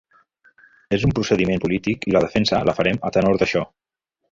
[0.97, 3.65] És un procediment polític i la defensa la farem a tenor d’això.